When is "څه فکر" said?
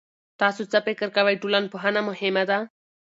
0.71-1.07